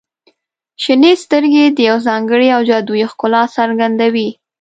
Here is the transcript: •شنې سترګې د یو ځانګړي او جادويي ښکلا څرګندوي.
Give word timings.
•شنې 0.83 1.13
سترګې 1.23 1.65
د 1.69 1.79
یو 1.89 1.97
ځانګړي 2.07 2.47
او 2.55 2.61
جادويي 2.69 3.05
ښکلا 3.11 3.43
څرګندوي. 3.57 4.29